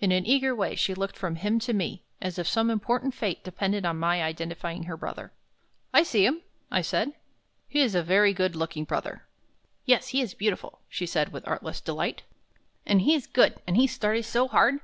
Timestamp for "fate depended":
3.14-3.86